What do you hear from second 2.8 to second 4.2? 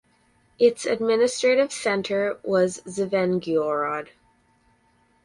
Zvenigorod.